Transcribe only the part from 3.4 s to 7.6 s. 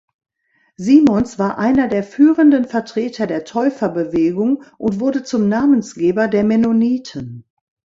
Täuferbewegung und wurde zum Namensgeber der Mennoniten.